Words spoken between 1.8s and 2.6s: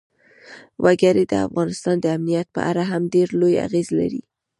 د امنیت